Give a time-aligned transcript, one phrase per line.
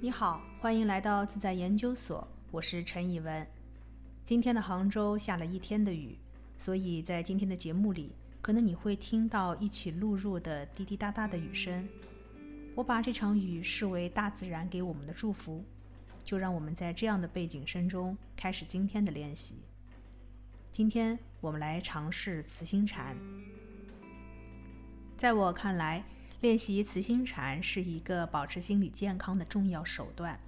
[0.00, 3.44] 你好，欢迎来到自在研究所，我是陈以文。
[4.24, 6.16] 今天的杭州下了一天的雨，
[6.56, 11.88] 所以在今天的节目里，可能你会听到一起录入的滴滴答答的雨声。
[12.76, 15.64] 我把这场雨视为大自然给我们的祝福，
[16.24, 19.56] 就让我们在这样的背景声中开始今天的练习。
[20.70, 23.16] 今天我们来尝试慈心禅。
[25.16, 26.04] 在我看来，
[26.40, 30.38] 练习慈心禅是一个保持心理健康的重要手段。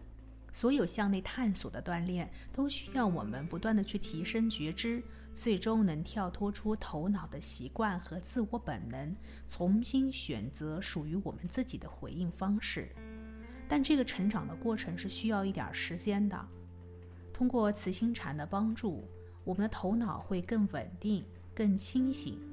[0.52, 9.14] 所有向内探索的锻炼，都需要我们不断的去提升觉知，最终能跳脱出头脑的习惯和自我本能，
[9.48, 12.88] 重新选择属于我们自己的回应方式。
[13.68, 16.48] 但这个成长的过程是需要一点时间的。
[17.32, 19.04] 通过慈心禅的帮助，
[19.44, 22.49] 我们的头脑会更稳定、更清醒。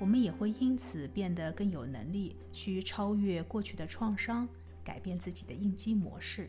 [0.00, 4.48] 我们也会因此变得更有能力去超越过去的创伤，
[4.82, 6.48] 改变自己的应激模式。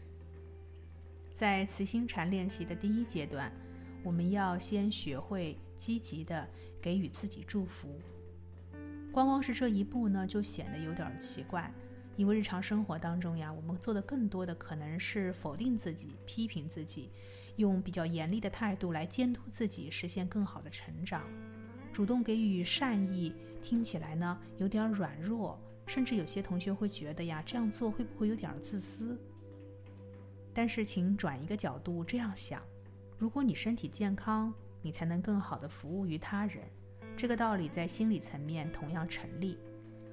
[1.33, 3.51] 在慈心禅练习的第一阶段，
[4.03, 6.47] 我们要先学会积极的
[6.81, 7.99] 给予自己祝福。
[9.11, 11.69] 光光是这一步呢，就显得有点奇怪，
[12.15, 17.09] 因为日常生活当中呀，我们做的更多的可能是否定自己、批评自己，
[17.57, 21.23] 用比较严厉的态度来监督自己，实现更好的成长。
[21.91, 29.17] 主动给予善意，听起来呢有点软弱，甚至有些同学会觉得呀，这样做会不会有点自私？
[30.53, 32.61] 但是，请转一个角度这样想：
[33.17, 36.63] 如果你身体健康，你才能更好的服务于他人。
[37.15, 39.57] 这个道理在心理层面同样成立。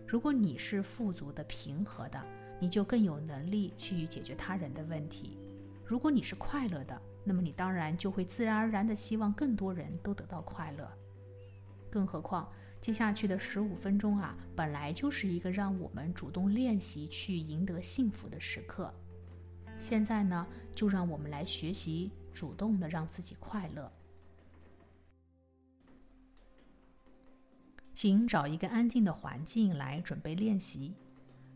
[0.07, 2.23] 如果你是富足的、平和的，
[2.61, 5.39] 你就更有能力去解决他人的问题。
[5.85, 10.89] 如果你是快乐的，那么你当然就会自然而然的希望更多人都得到快乐。
[11.91, 12.51] 更何况，
[12.81, 18.93] 接下去的十五分钟啊，本来就是一个让我们主动练习去赢得幸福的时刻。
[19.79, 23.93] 现在呢，就让我们来学习主动的让自己快乐。
[27.95, 30.95] 请找一个安静的环境来准备练习，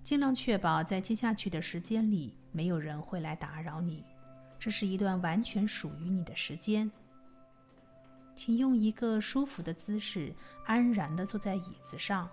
[0.02, 4.04] 尽量确保在接下去的时间里没有人会来打扰你，
[4.58, 6.90] 这是一段完全属于你的时间。
[8.44, 12.28] 请用一个舒服的姿势，安然地坐在椅子上，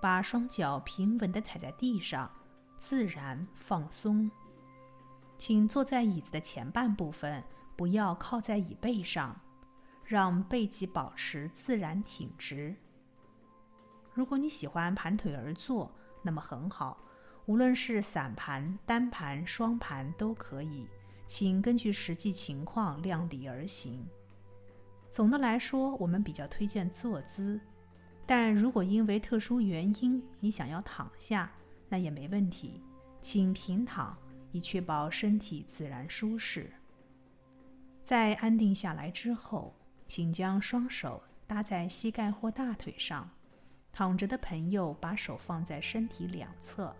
[0.00, 2.30] 把双脚平稳地踩在地上，
[2.78, 4.30] 自然放松。
[5.36, 7.44] 请坐在椅子的前半部分，
[7.76, 9.38] 不要靠在椅背上，
[10.02, 12.74] 让背脊保持自然挺直。
[14.14, 16.98] 如果你喜欢盘腿而坐，那么很好，
[17.44, 20.88] 无论是散盘、单盘、双盘都可以，
[21.26, 24.08] 请根据实际情况量力而行。
[25.14, 27.60] 总的来说，我们比较推荐坐姿，
[28.26, 31.48] 但如果因为特殊原因你想要躺下，
[31.88, 32.82] 那也没问题，
[33.20, 34.18] 请平躺，
[34.50, 36.68] 以确保身体自然舒适。
[38.02, 39.72] 在安定下来之后，
[40.08, 43.30] 请将双手搭在膝盖或大腿上，
[43.92, 46.92] 躺着的朋友把手放在身体两侧，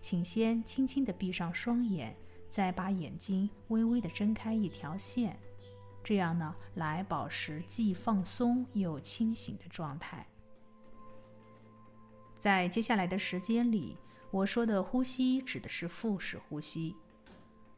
[0.00, 2.12] 请先轻轻地闭上双眼，
[2.48, 5.38] 再把眼睛微微地睁开一条线。
[6.06, 10.24] 这样呢，来保持既放松又清醒的状态。
[12.38, 13.96] 在接下来的时间里，
[14.30, 16.94] 我说的呼吸指的是腹式呼吸。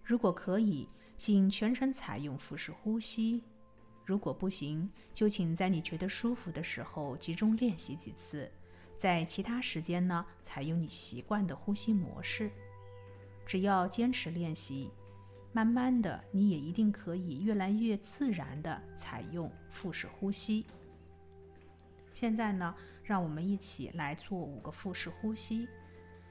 [0.05, 3.41] 如果可以，请全程采用腹式呼吸；
[4.05, 8.53] 如果不行，就请在你觉得舒服的时候集中练习几次，
[8.99, 12.51] 在其他时间呢，采用你习惯的呼吸模式。
[13.47, 14.91] 只要坚持练习。
[15.59, 20.65] 慢慢的，你也一定可以越来越自然的采用腹式呼吸。
[22.13, 25.69] 现在呢，让我们一起来做五个腹式呼吸。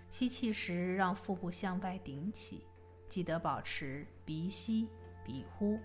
[0.09, 2.63] 吸气时，让腹部向外顶起，
[3.09, 4.87] 记得保持鼻吸
[5.25, 5.77] 鼻呼。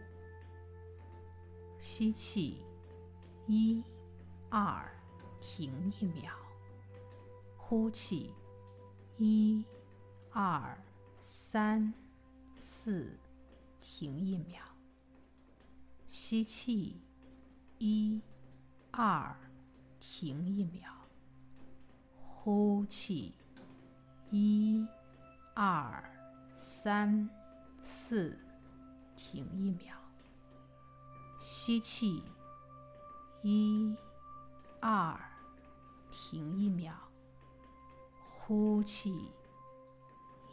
[1.80, 2.62] 吸气，
[3.48, 3.82] 一、
[4.50, 4.88] 二，
[5.40, 6.32] 停一秒。
[7.56, 8.32] 呼气，
[9.18, 9.64] 一、
[10.30, 10.80] 二、
[11.22, 11.92] 三。
[12.64, 13.18] 四，
[13.82, 14.62] 停一秒。
[16.06, 17.02] 吸气，
[17.78, 18.22] 一、
[18.92, 19.36] 二，
[19.98, 20.92] 停一秒。
[22.22, 23.34] 呼气，
[24.30, 24.86] 一、
[25.54, 26.02] 二、
[26.56, 27.28] 三、
[27.82, 28.38] 四，
[29.16, 29.96] 停一秒。
[31.40, 32.22] 吸气，
[33.42, 33.96] 一、
[34.80, 35.18] 二，
[36.12, 36.94] 停一秒。
[38.38, 39.28] 呼气，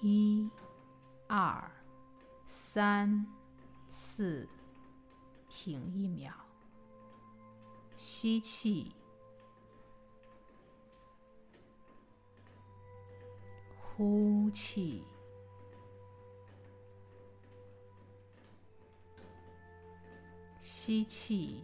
[0.01, 0.49] 一、
[1.27, 1.71] 二。
[2.61, 3.25] 三
[3.89, 4.45] 四
[5.47, 6.33] 停一秒。
[7.95, 8.91] 吸气。
[13.79, 15.05] 呼气。
[20.59, 21.63] 吸气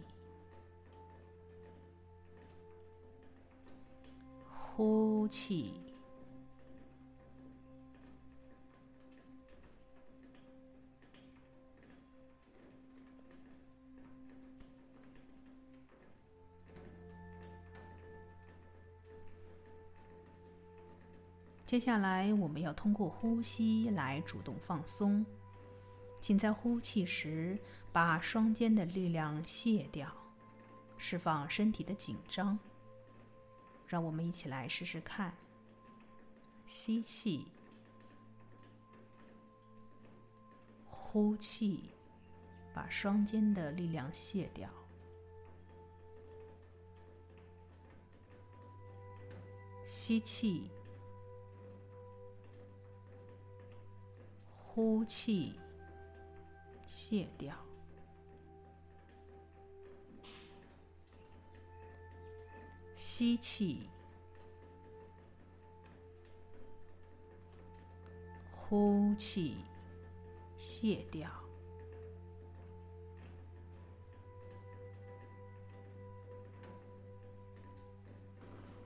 [4.48, 5.85] 呼气
[21.66, 25.26] 接下来，我们要通过呼吸来主动放松。
[26.20, 27.58] 请在呼气时
[27.92, 30.08] 把双肩的力量卸掉，
[30.96, 32.56] 释放身体的紧张。
[33.84, 35.34] 让我们一起来试试看：
[36.66, 37.46] 吸气，
[40.88, 41.90] 呼气，
[42.72, 44.68] 把双肩的力量卸掉；
[49.84, 50.70] 吸气。
[54.76, 55.58] 呼气，
[56.86, 57.54] 卸掉；
[62.94, 63.88] 吸气，
[68.52, 69.56] 呼气，
[70.58, 71.26] 卸掉；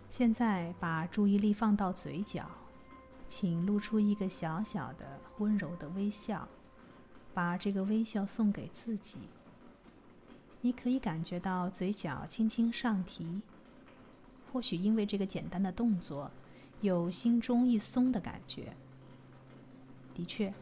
[0.09, 2.60] 现在把注意力放到嘴角。
[3.31, 6.47] 请露出一个小小的、温柔的微笑，
[7.33, 9.21] 把这个微笑送给自己。
[10.61, 13.41] 你可以感觉到嘴角轻轻上提，
[14.53, 16.29] 或许因为这个简单的动作，
[16.81, 18.75] 有心中一松的感觉。
[20.13, 20.53] 的确，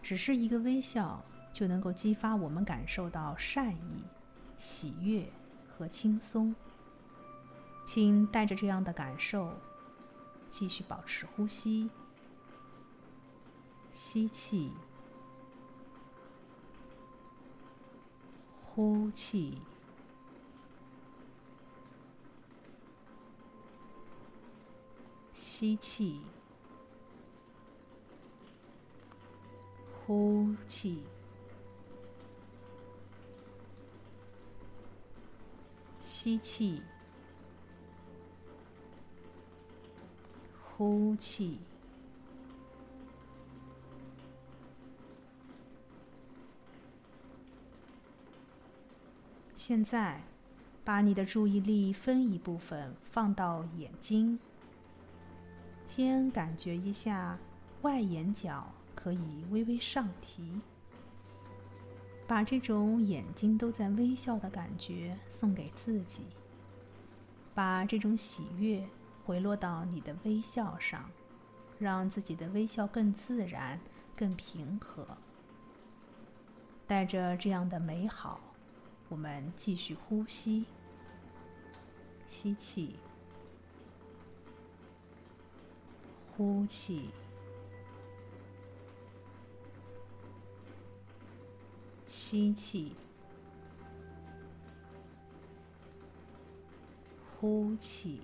[0.00, 1.22] 只是一个微笑
[1.52, 4.04] 就能够激发我们感受到善意、
[4.56, 5.28] 喜悦
[5.68, 6.54] 和轻松。
[7.86, 9.52] 请带着这样的感受。
[10.50, 11.88] 继续保持呼吸，
[13.92, 14.72] 吸气，
[18.64, 19.60] 呼气，
[25.34, 26.20] 吸气，
[30.06, 31.04] 呼气，
[36.02, 36.82] 吸气。
[40.78, 41.58] 呼气。
[49.56, 50.22] 现在，
[50.84, 54.38] 把你的注意力分一部分放到眼睛，
[55.84, 57.36] 先感觉一下
[57.82, 58.64] 外眼角
[58.94, 60.60] 可以微微上提，
[62.28, 66.22] 把这种眼睛都在微笑的感觉送给自己，
[67.52, 68.88] 把这种喜悦。
[69.28, 71.04] 回落到你的微笑上，
[71.78, 73.78] 让自己的微笑更自然、
[74.16, 75.06] 更平和。
[76.86, 78.40] 带着这样的美好，
[79.10, 80.64] 我们继续呼吸。
[82.26, 82.96] 吸气，
[86.34, 87.10] 呼气，
[92.06, 92.96] 吸气，
[97.38, 98.22] 呼气。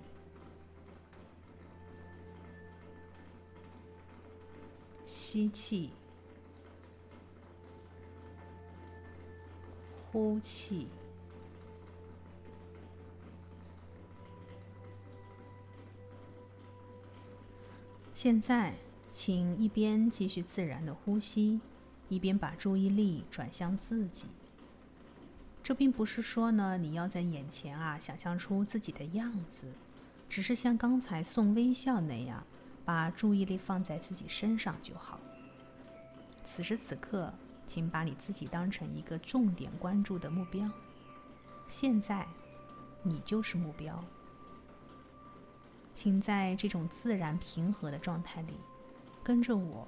[5.35, 5.89] 吸气，
[10.09, 10.87] 呼气。
[18.13, 18.75] 现在，
[19.11, 21.59] 请一边继续自然的呼吸，
[22.07, 24.27] 一边把注意力转向自己。
[25.61, 29.67] 这并不是说呢，你要在眼前啊想象出自己的样子，
[30.29, 32.41] 只是像刚才送微笑那样。
[32.85, 35.19] 把注意力放在自己身上就好。
[36.45, 37.33] 此时此刻，
[37.67, 40.69] 请把你自己当成一个重点关注的目标。
[41.67, 42.25] 现在，
[43.03, 44.01] 你就是目标。
[45.95, 48.53] 请在这种自然平和的状态里，
[49.23, 49.87] 跟着我，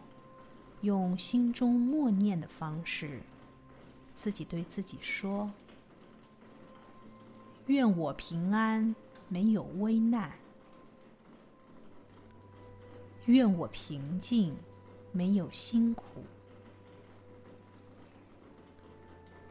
[0.81, 3.21] 用心中默念的方式，
[4.15, 5.51] 自己对自己说
[7.67, 8.95] ：“愿我平安，
[9.27, 10.31] 没有危难。”
[13.27, 14.55] 愿我平静，
[15.11, 16.21] 没有辛苦；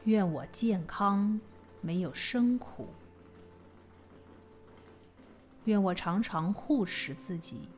[0.07, 1.41] 愿我健康，
[1.81, 2.85] 没有生苦；
[5.65, 7.69] 愿我常常护持自己，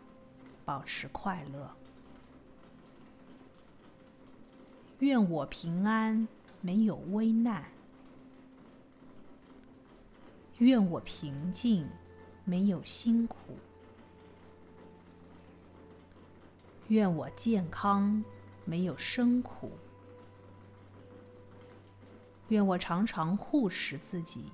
[0.62, 1.70] 保持快乐；
[4.98, 6.28] 愿我平安，
[6.60, 7.62] 没有危难；
[10.58, 11.88] 愿我平静，
[12.44, 13.36] 没有辛苦。
[16.88, 18.22] 愿我健康，
[18.66, 19.70] 没有生苦；
[22.48, 24.46] 愿我常常护持自己，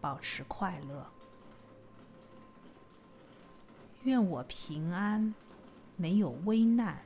[0.00, 1.06] 保持快乐。
[4.02, 5.32] 愿我平安，
[5.96, 7.00] 没有危难。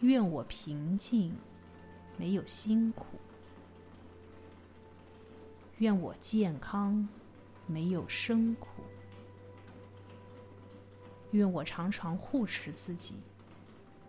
[0.00, 1.34] 愿我平静，
[2.18, 3.06] 没有辛苦。
[5.78, 7.08] 愿我健康，
[7.66, 8.68] 没有生苦。
[11.30, 13.14] 愿我常常护持自己，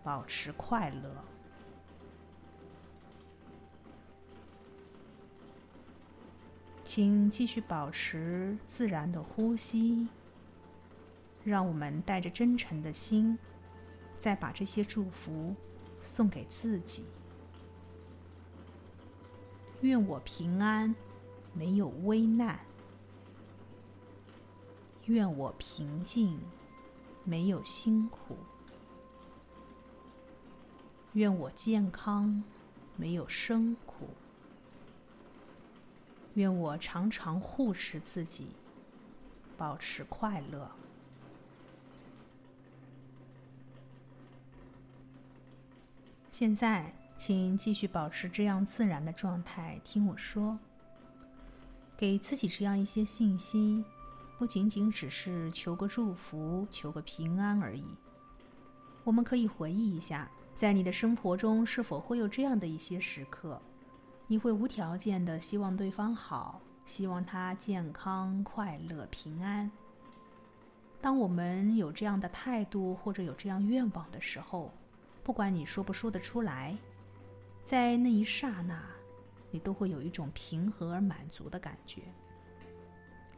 [0.03, 1.24] 保持快乐。
[7.00, 10.10] 请继续保持自然的呼吸，
[11.46, 13.39] 让我们带着真诚的心，
[14.20, 15.56] 再把这些祝福
[16.01, 17.06] 送给自己。
[19.79, 20.94] 愿我平安，
[21.53, 22.58] 没有危难；
[25.06, 26.38] 愿我平静，
[27.24, 28.36] 没有辛苦；
[31.13, 32.44] 愿我健康，
[32.98, 33.74] 没有生。
[36.39, 38.48] 愿我常常护持自己，
[39.58, 40.72] 保持快乐。
[46.31, 50.58] 现在，请继续保持这样自然的状态，听我说。
[51.98, 53.84] 给自己这样一些信息，
[54.38, 57.84] 不仅仅只是求个祝福、求个平安而已。
[59.03, 63.62] 我们可以回忆一下，在你的生活中是否会有这样的一些时刻？
[64.32, 69.70] 你会无条件的希望对方好，希望他健康、快乐、平安。
[71.02, 74.72] 当我们有这样的态度或者有这样愿望的时候，
[75.24, 76.78] 不管你说不说得出来，
[77.64, 78.80] 在那一刹那，
[79.50, 82.04] 你都会有一种平和而满足的感觉。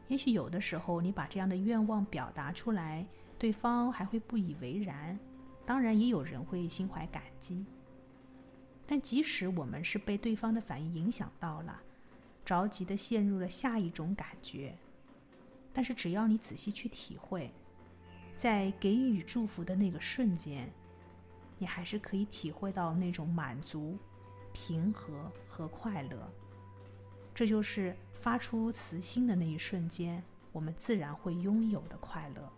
[0.08, 3.06] 也许有的时候，你把这样的愿望表达出来，
[3.38, 5.18] 对方还会不以为然，
[5.64, 7.64] 当然也有人会心怀感激。
[8.86, 11.80] 但即使我们是被对方的反应影响到了，
[12.44, 14.76] 着急的陷入了下一种感觉，
[15.72, 17.50] 但是只要你仔细去体会，
[18.36, 20.70] 在给予祝福的那个瞬间，
[21.58, 23.96] 你还是可以体会到那种满足、
[24.52, 26.30] 平和和快乐。
[27.34, 32.52] 这就是发出慈心的那一瞬间，我们自然会拥有的快乐。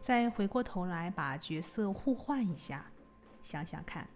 [0.00, 2.90] 再回过头来把角色互换一下，
[3.42, 4.08] 想想看。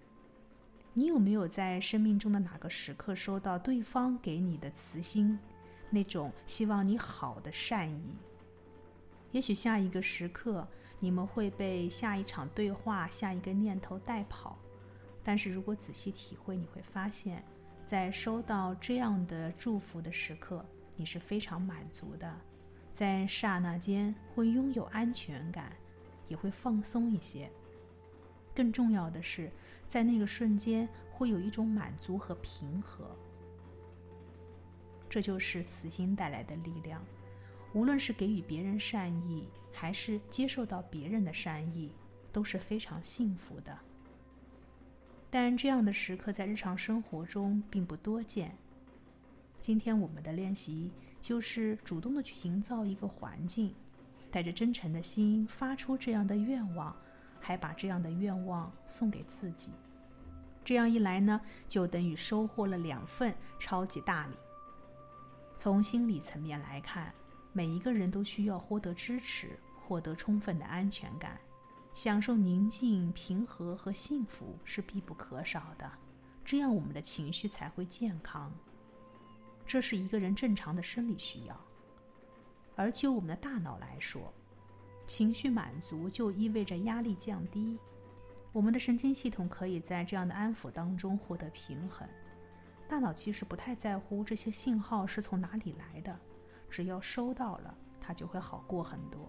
[0.96, 5.36] 你有没有在生命中的哪个时刻收到对方给你的慈心，
[5.90, 8.14] 那种希望你好的善意？
[9.32, 10.64] 也许下一个时刻，
[11.00, 14.56] 你们会被下一场对话、下一个念头带跑。
[15.24, 17.44] 但是如果仔细体会，你会发现，
[17.84, 22.32] 在收到这样的祝福的时刻，你是非常满足的，
[22.92, 25.72] 在刹那间会拥有安全感，
[26.28, 27.50] 也会放松一些。
[28.54, 29.50] 更重要的是。
[29.88, 33.04] 在那个瞬间，会有一种满足和平和。
[35.08, 37.04] 这就是慈心带来的力量。
[37.72, 41.92] 无论是给予别人善意，还是接受到别人的善意，
[42.32, 43.76] 都是非常幸福的。
[45.30, 48.56] 但这样的时刻在日常生活中并不多见。
[49.60, 53.74] 今天我们的练习就是主动的去营造一个环境，
[54.30, 56.94] 带着真诚的心发出这样的愿望。
[57.46, 59.70] 还把这样的愿望送给自己，
[60.64, 64.34] 这样一来呢，就等于收获了两份超级大礼。
[65.58, 67.12] 从心理层面来看，
[67.52, 71.38] 每一个人都需要获得支持，获得充分的安全感，
[71.92, 75.90] 享受宁静、平和和幸福是必不可少的。
[76.46, 78.50] 这样我们的情绪才会健康。
[79.66, 81.60] 这是一个人正常的生理需要。
[82.74, 84.32] 而就我们的大脑来说，
[85.06, 87.78] 情绪满足就意味着压力降低，
[88.52, 92.08] 我们的神经系统可以在这样的安抚当中获得平衡。
[92.88, 96.18] 大脑其实不太在乎这些信号是从哪里来的，
[96.70, 99.28] 只要收到了，它就会好过很多。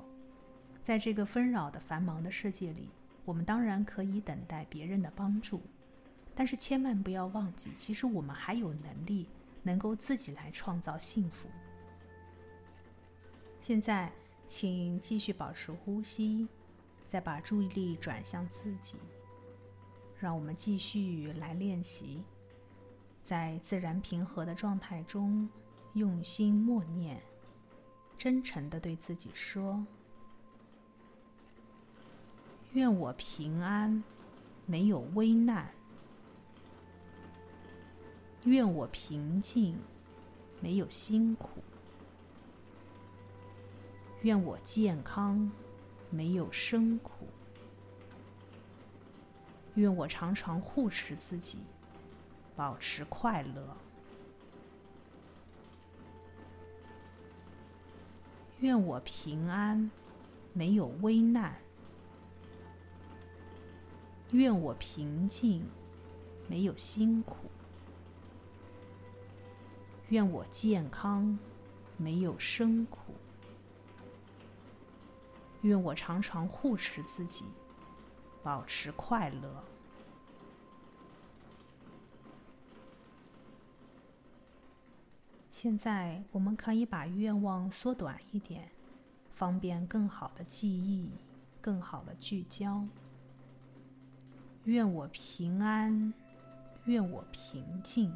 [0.82, 2.90] 在这个纷扰的繁忙的世界里，
[3.26, 5.62] 我们当然可以等待别人的帮助，
[6.34, 9.28] 但是千万不要忘记，其实我们还有能力
[9.62, 11.50] 能够自己来创造幸福。
[13.62, 14.12] 现在。
[14.48, 16.48] 请继续保持呼吸，
[17.08, 18.98] 再把注意力转向自己。
[20.20, 22.24] 让我们继续来练习，
[23.24, 25.48] 在自然平和的状态中，
[25.94, 27.22] 用心默念，
[28.18, 29.86] 真诚的对自己说
[32.74, 34.04] ：“愿我平安，
[34.66, 35.66] 没有危难；
[38.46, 39.78] 愿我平静，
[40.62, 41.62] 没有辛苦。”
[44.26, 45.52] 愿我健康，
[46.10, 47.28] 没有生苦；
[49.76, 51.60] 愿我常常护持自己，
[52.56, 53.78] 保持快乐。
[58.62, 59.92] 愿我平安，
[60.54, 61.56] 没有危难。
[64.32, 65.64] 愿我平静，
[66.48, 67.36] 没有辛苦。
[70.10, 71.38] 愿我健康，
[71.96, 73.14] 没有生苦。
[75.66, 77.44] 愿我常常护持自己，
[78.44, 79.64] 保持快乐。
[85.50, 88.70] 现在，我们可以把愿望缩短一点，
[89.34, 91.10] 方便更好的记忆，
[91.60, 92.86] 更好的聚焦。
[94.66, 96.14] 愿我平安，
[96.84, 98.16] 愿我平静。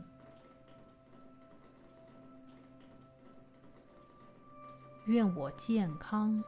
[5.06, 6.44] 愿我健康，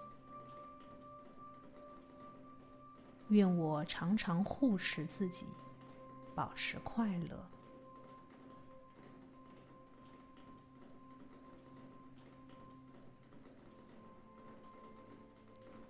[3.31, 5.45] 愿我常常护持自己，
[6.35, 7.47] 保持快乐。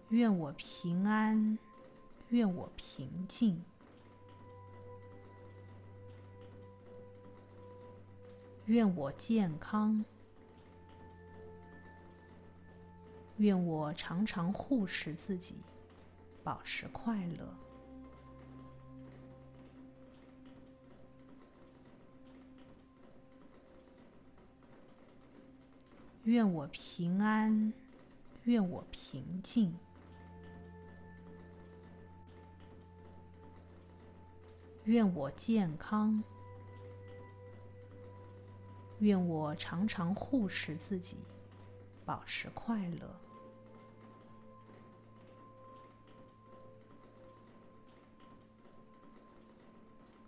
[0.10, 1.58] 愿我平安，
[2.30, 3.60] 愿我平静。
[8.66, 10.06] 愿我健康。
[13.38, 15.56] 愿我常常护持自己，
[16.44, 17.48] 保持快乐。
[26.24, 27.74] 愿我平安，
[28.44, 29.74] 愿我平静。
[34.86, 36.24] 愿我健康。
[39.00, 41.18] 愿我常常护持自己，
[42.06, 43.31] 保持快乐。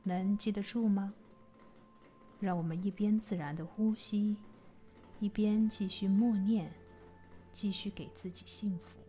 [0.03, 1.13] 能记得住吗？
[2.39, 4.35] 让我们一边自然的呼吸，
[5.19, 6.71] 一边继续默念，
[7.53, 9.02] 继续给自己幸福。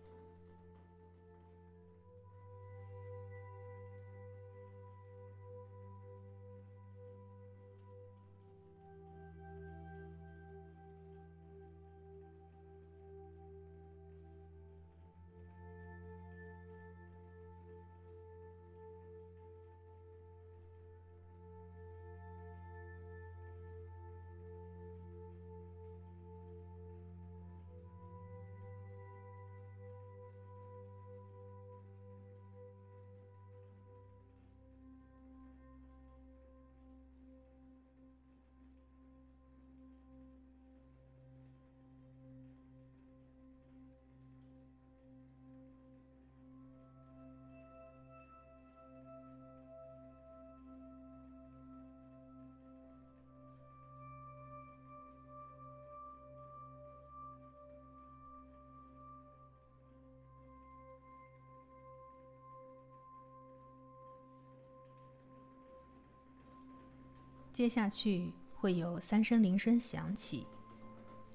[67.55, 70.45] 接下去会有三声铃声响起，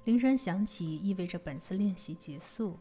[0.04, 2.78] 铃声响起意味着本次练习结束。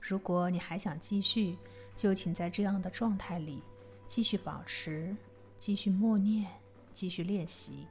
[0.00, 1.58] 如果你还想继续，
[1.94, 3.62] 就请在这样的状态里
[4.08, 5.14] 继续保持，
[5.58, 6.50] 继续默念，
[6.94, 7.86] 继续练习。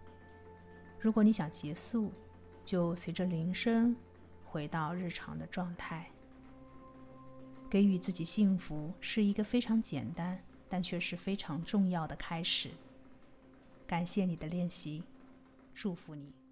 [0.99, 2.11] 如果你想结束，
[2.65, 3.95] 就随着铃声
[4.43, 6.09] 回到日常的状态。
[7.69, 12.71] 给予自己幸福是一个非常简单，但却是非常重要的开始。
[13.93, 15.03] 感谢你的练习，
[15.75, 16.42] 祝福你。